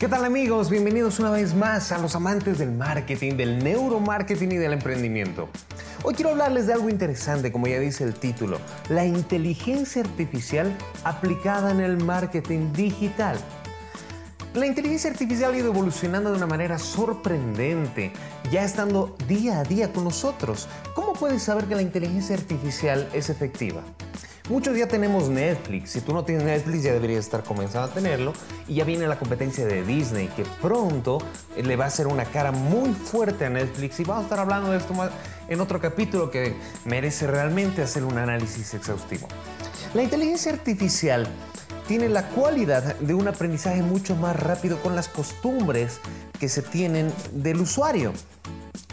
[0.00, 0.70] ¿Qué tal amigos?
[0.70, 5.50] Bienvenidos una vez más a los amantes del marketing, del neuromarketing y del emprendimiento.
[6.02, 11.70] Hoy quiero hablarles de algo interesante, como ya dice el título, la inteligencia artificial aplicada
[11.70, 13.36] en el marketing digital.
[14.54, 18.10] La inteligencia artificial ha ido evolucionando de una manera sorprendente,
[18.50, 20.66] ya estando día a día con nosotros.
[20.94, 23.82] ¿Cómo puedes saber que la inteligencia artificial es efectiva?
[24.50, 25.90] Muchos ya tenemos Netflix.
[25.90, 28.32] Si tú no tienes Netflix, ya deberías estar comenzando a tenerlo.
[28.66, 31.18] Y ya viene la competencia de Disney, que pronto
[31.54, 34.00] eh, le va a hacer una cara muy fuerte a Netflix.
[34.00, 35.12] Y vamos a estar hablando de esto más
[35.46, 39.28] en otro capítulo que merece realmente hacer un análisis exhaustivo.
[39.94, 41.28] La inteligencia artificial
[41.86, 46.00] tiene la cualidad de un aprendizaje mucho más rápido con las costumbres
[46.40, 48.12] que se tienen del usuario.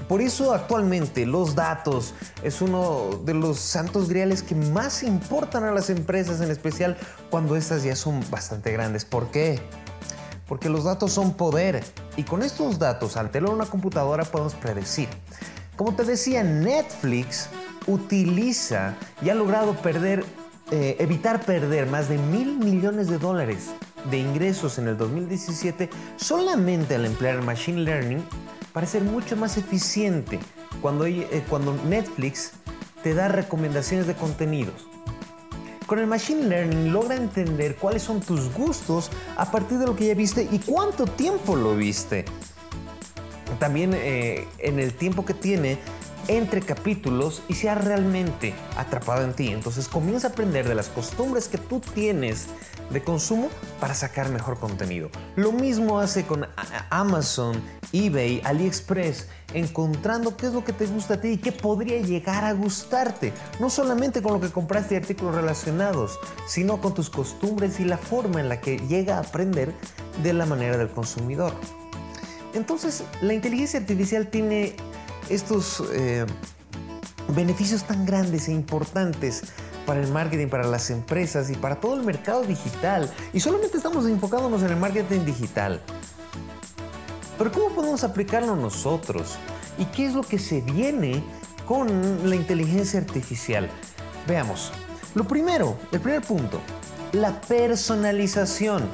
[0.08, 5.72] Por eso actualmente los datos es uno de los santos griales que más importan a
[5.72, 6.98] las empresas, en especial
[7.30, 9.04] cuando estas ya son bastante grandes.
[9.04, 9.60] ¿Por qué?
[10.48, 11.84] Porque los datos son poder
[12.16, 15.10] y con estos datos al tener una computadora podemos predecir.
[15.76, 17.50] Como te decía, Netflix
[17.86, 20.24] utiliza y ha logrado perder,
[20.72, 23.72] eh, evitar perder más de mil millones de dólares
[24.10, 28.24] de ingresos en el 2017 solamente al emplear Machine Learning
[28.78, 30.38] para ser mucho más eficiente
[30.84, 32.52] cuando, eh, cuando Netflix
[33.02, 34.88] te da recomendaciones de contenidos.
[35.88, 40.06] Con el Machine Learning logra entender cuáles son tus gustos a partir de lo que
[40.06, 42.26] ya viste y cuánto tiempo lo viste.
[43.58, 45.80] También eh, en el tiempo que tiene
[46.28, 49.50] entre capítulos y se ha realmente atrapado en ti.
[49.50, 52.48] Entonces comienza a aprender de las costumbres que tú tienes
[52.90, 55.10] de consumo para sacar mejor contenido.
[55.36, 56.48] Lo mismo hace con
[56.90, 57.62] Amazon,
[57.92, 62.44] eBay, AliExpress, encontrando qué es lo que te gusta a ti y qué podría llegar
[62.44, 63.34] a gustarte.
[63.60, 68.40] No solamente con lo que compraste artículos relacionados, sino con tus costumbres y la forma
[68.40, 69.74] en la que llega a aprender
[70.24, 71.54] de la manera del consumidor.
[72.54, 74.76] Entonces, la inteligencia artificial tiene
[75.30, 76.26] estos eh,
[77.36, 79.44] beneficios tan grandes e importantes
[79.86, 83.12] para el marketing, para las empresas y para todo el mercado digital.
[83.34, 85.82] Y solamente estamos enfocándonos en el marketing digital.
[87.38, 89.38] Pero ¿cómo podemos aplicarlo nosotros?
[89.78, 91.24] ¿Y qué es lo que se viene
[91.66, 93.70] con la inteligencia artificial?
[94.28, 94.72] Veamos.
[95.14, 96.60] Lo primero, el primer punto,
[97.12, 98.88] la personalización.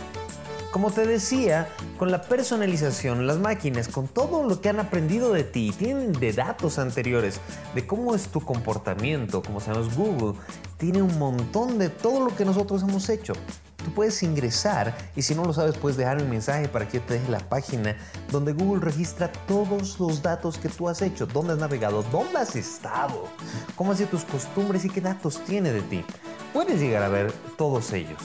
[0.74, 1.70] Como te decía,
[2.00, 6.34] con la personalización, las máquinas, con todo lo que han aprendido de ti, tienen de
[6.34, 7.40] datos anteriores,
[7.76, 10.34] de cómo es tu comportamiento, como sabemos Google,
[10.80, 13.34] tiene un montón de todo lo que nosotros hemos hecho.
[13.86, 17.04] Tú puedes ingresar y si no lo sabes puedes dejar un mensaje para que yo
[17.04, 17.96] te deje la página
[18.32, 22.56] donde Google registra todos los datos que tú has hecho, dónde has navegado, dónde has
[22.56, 23.26] estado,
[23.76, 26.04] cómo han sido tus costumbres y qué datos tiene de ti.
[26.52, 28.18] Puedes llegar a ver todos ellos.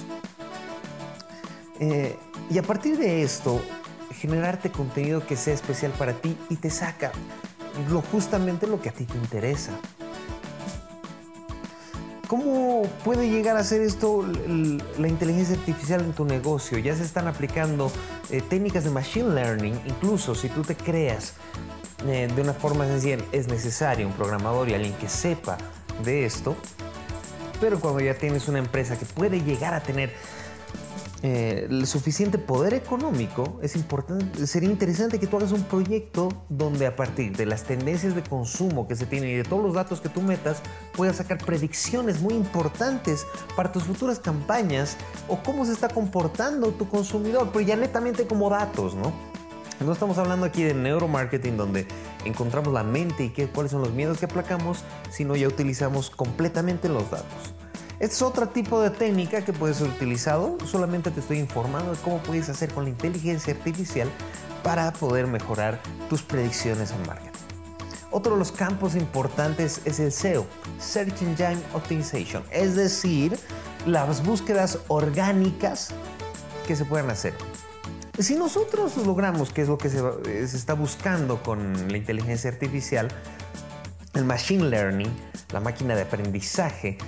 [1.80, 2.16] Eh,
[2.50, 3.60] y a partir de esto,
[4.12, 7.12] generarte contenido que sea especial para ti y te saca
[8.10, 9.72] justamente lo que a ti te interesa.
[12.26, 14.22] ¿Cómo puede llegar a ser esto
[14.98, 16.76] la inteligencia artificial en tu negocio?
[16.76, 17.90] Ya se están aplicando
[18.30, 21.32] eh, técnicas de machine learning, incluso si tú te creas
[22.06, 25.56] eh, de una forma sencilla, es necesario un programador y alguien que sepa
[26.04, 26.54] de esto.
[27.62, 30.12] Pero cuando ya tienes una empresa que puede llegar a tener
[31.22, 36.86] eh, el suficiente poder económico, es importante, sería interesante que tú hagas un proyecto donde
[36.86, 40.00] a partir de las tendencias de consumo que se tienen y de todos los datos
[40.00, 40.62] que tú metas,
[40.94, 43.26] puedas sacar predicciones muy importantes
[43.56, 44.96] para tus futuras campañas
[45.26, 49.12] o cómo se está comportando tu consumidor, pero ya netamente como datos, ¿no?
[49.80, 51.86] No estamos hablando aquí de neuromarketing donde
[52.24, 56.88] encontramos la mente y qué, cuáles son los miedos que aplacamos, sino ya utilizamos completamente
[56.88, 57.54] los datos.
[58.00, 60.56] Es otro tipo de técnica que puede ser utilizado.
[60.64, 64.08] Solamente te estoy informando de cómo puedes hacer con la inteligencia artificial
[64.62, 67.30] para poder mejorar tus predicciones en marketing.
[68.12, 70.46] Otro de los campos importantes es el SEO,
[70.78, 73.36] Search Engine Optimization, es decir,
[73.84, 75.90] las búsquedas orgánicas
[76.66, 77.34] que se pueden hacer.
[78.18, 80.00] Si nosotros logramos, que es lo que se,
[80.46, 83.08] se está buscando con la inteligencia artificial,
[84.14, 85.10] el machine learning,
[85.52, 86.98] la máquina de aprendizaje,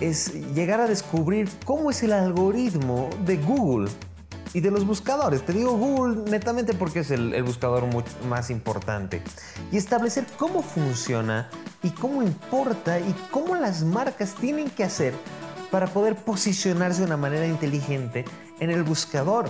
[0.00, 3.90] es llegar a descubrir cómo es el algoritmo de Google
[4.52, 5.44] y de los buscadores.
[5.44, 7.84] Te digo Google netamente porque es el, buscador
[8.28, 9.22] más importante.
[9.70, 11.48] Y establecer cómo funciona
[11.82, 15.14] y cómo importa y cómo las marcas tienen que hacer
[15.70, 18.24] para poder posicionarse de una manera inteligente
[18.58, 19.48] en el buscador.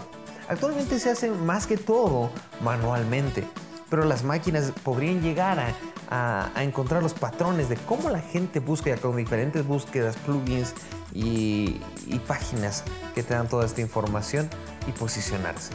[0.48, 2.30] Actualmente se hace más que todo
[2.62, 3.44] manualmente,
[3.90, 5.74] pero las máquinas podrían llegar
[6.08, 10.74] a encontrar los patrones de cómo la gente busca con diferentes búsquedas, plugins
[11.12, 11.80] y,
[12.26, 12.84] páginas
[13.14, 14.48] que te dan toda esta información
[14.86, 15.72] y posicionarse.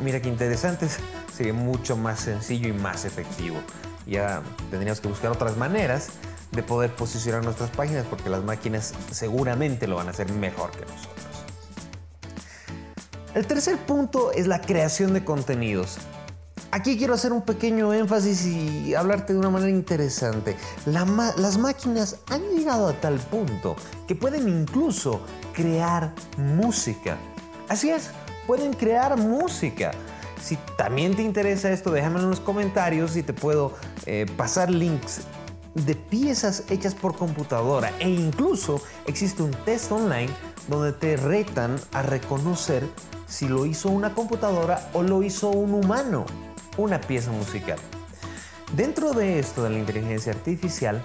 [0.00, 0.88] Mira qué interesante,
[1.34, 3.56] sería mucho más sencillo y más efectivo.
[4.06, 6.08] Ya tendríamos que buscar otras maneras
[6.50, 10.80] de poder posicionar nuestras páginas porque las máquinas seguramente lo van a hacer mejor que
[10.80, 11.16] nosotros.
[13.34, 15.98] El tercer punto es la creación de contenidos.
[16.74, 20.56] Aquí quiero hacer un pequeño énfasis y hablarte de una manera interesante.
[20.86, 23.76] las máquinas han llegado a tal punto
[24.08, 25.20] que pueden incluso
[25.52, 27.18] crear música.
[27.68, 28.08] Así es,
[28.46, 29.90] pueden crear música.
[30.42, 33.74] Si también te interesa esto, déjamelo en los comentarios y te puedo
[34.06, 35.20] eh, pasar links
[35.74, 40.30] de piezas hechas por computadora e incluso existe un test online
[40.68, 42.88] donde te retan a reconocer
[43.26, 46.24] si lo hizo una computadora o lo hizo un humano,
[46.76, 47.78] una pieza musical.
[48.76, 51.02] Dentro de esto de la inteligencia artificial,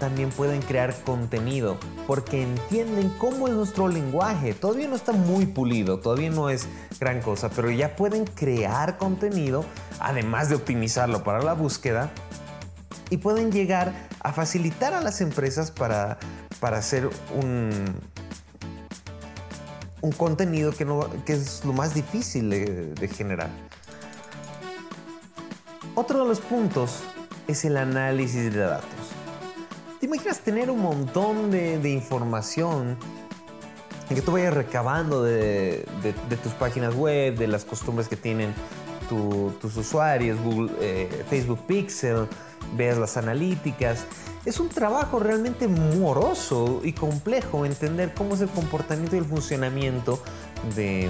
[0.00, 4.54] también pueden crear contenido porque entienden cómo es nuestro lenguaje.
[4.54, 6.68] Todavía no está muy pulido, todavía no es
[7.00, 9.64] gran cosa, pero ya pueden crear contenido,
[10.00, 12.10] además de optimizarlo para la búsqueda,
[13.08, 16.18] y pueden llegar a facilitar a las empresas para,
[16.60, 17.70] para hacer un,
[20.00, 23.50] un contenido que, no, que es lo más difícil de generar.
[25.98, 27.00] Otro de los puntos
[27.48, 28.86] es el análisis de datos.
[29.98, 32.98] ¿Te imaginas tener un montón de, información
[34.06, 35.86] que tú vayas recabando de,
[36.42, 38.52] tus páginas web, de las costumbres que tienen
[39.08, 42.28] tus usuarios, Google, eh, Facebook Pixel,
[42.76, 44.04] veas las analíticas?
[44.44, 50.22] Es un trabajo realmente moroso y complejo entender cómo es el comportamiento y el funcionamiento
[50.74, 51.08] de,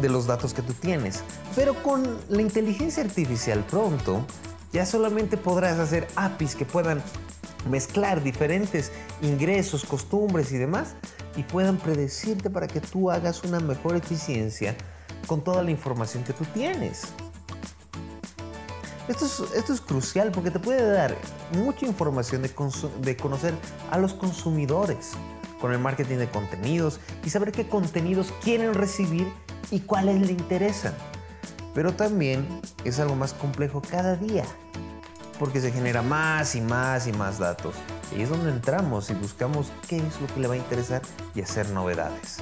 [0.00, 1.22] de los datos que tú tienes.
[1.54, 4.24] Pero con la inteligencia artificial pronto,
[4.72, 7.02] ya solamente podrás hacer APIs que puedan
[7.70, 8.92] mezclar diferentes
[9.22, 10.94] ingresos, costumbres y demás
[11.36, 14.76] y puedan predecirte para que tú hagas una mejor eficiencia
[15.26, 17.04] con toda la información que tú tienes.
[19.08, 21.16] Esto es, esto es crucial porque te puede dar
[21.52, 22.50] mucha información de,
[23.02, 23.54] de conocer
[23.90, 25.12] a los consumidores
[25.60, 29.26] con el marketing de contenidos y saber qué contenidos quieren recibir
[29.70, 30.94] y cuáles le interesan.
[31.74, 32.46] Pero también
[32.84, 34.44] es algo más complejo cada día
[35.38, 37.74] porque se genera más y más y más datos.
[38.16, 41.02] Y es donde entramos y buscamos qué es lo que le va a interesar
[41.34, 42.38] y hacer novedades.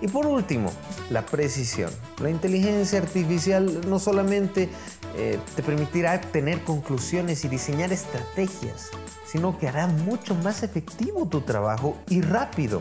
[0.00, 0.70] Y por último,
[1.10, 1.90] la precisión.
[2.20, 4.68] La inteligencia artificial no solamente
[5.16, 8.90] eh, te permitirá tener conclusiones y diseñar estrategias,
[9.26, 12.80] sino que hará mucho más efectivo tu trabajo y rápido.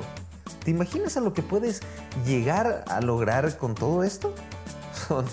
[0.64, 1.82] ¿Te imaginas a lo que puedes
[2.26, 4.34] llegar a lograr con todo esto?
[5.08, 5.26] Son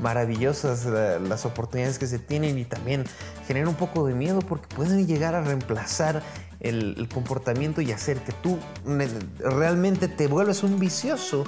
[0.00, 3.04] maravillosas eh, las oportunidades que se tienen y también
[3.46, 6.22] genera un poco de miedo porque pueden llegar a reemplazar
[6.60, 8.58] el, comportamiento y hacer que tú
[9.38, 11.44] realmente te vuelves un vicioso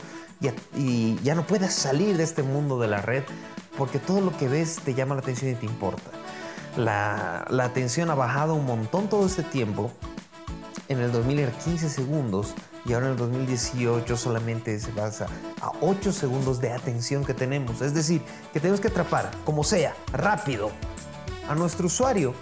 [0.77, 3.25] y, ya no puedas salir de este mundo de la red
[3.77, 6.11] porque todo lo que ves te llama la atención y te importa.
[6.77, 9.91] La, la atención ha bajado un montón todo este tiempo.
[10.89, 12.55] En el 2000 era 15 segundos
[12.89, 15.27] y ahora en el 2018 solamente se basa
[15.61, 17.83] a 8 segundos de atención que tenemos.
[17.83, 20.71] Es decir, que tenemos que atrapar, como sea, rápido,
[21.49, 22.35] a nuestro usuario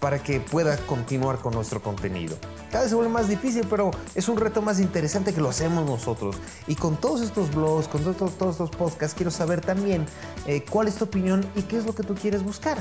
[0.00, 2.36] para que pueda continuar con nuestro contenido.
[2.70, 5.84] Cada vez se vuelve más difícil, pero es un reto más interesante que lo hacemos
[5.84, 6.36] nosotros.
[6.68, 10.06] Y con todos estos blogs, con todos, estos podcasts, quiero saber también
[10.46, 12.78] eh, cuál es tu opinión y qué es lo que tú quieres buscar.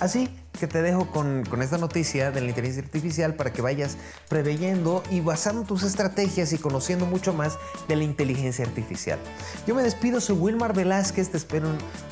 [0.00, 3.96] Así que te dejo con, esta noticia de la inteligencia artificial para que vayas
[4.28, 7.58] preveyendo y basando tus estrategias y conociendo mucho más
[7.88, 9.18] de la inteligencia artificial.
[9.66, 11.68] Yo me despido, soy Wilmar Velázquez, te espero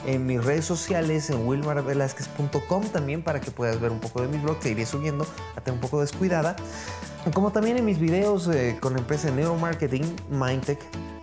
[0.06, 4.38] en, mis redes sociales, en wilmarvelázquez.com también para que puedas ver un poco de mi
[4.38, 6.56] blog, que iré subiendo, hasta un poco descuidada.
[7.32, 10.78] Como también en mis videos eh, con la empresa de Neuromarketing, Mindtech,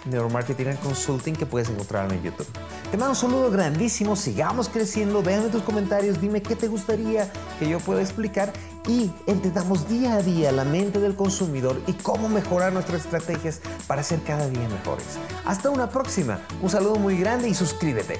[0.05, 2.47] Neuromarketing and Consulting, que puedes encontrar en YouTube.
[2.91, 7.69] Te mando un saludo grandísimo, sigamos creciendo, déjame tus comentarios, dime qué te gustaría que
[7.69, 8.51] yo pueda explicar
[8.85, 14.03] y entendamos día a día la mente del consumidor y cómo mejorar nuestras estrategias para
[14.03, 15.05] ser cada día mejores.
[15.45, 18.19] Hasta una próxima, un saludo muy grande y suscríbete.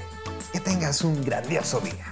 [0.54, 2.11] Que tengas un grandioso día.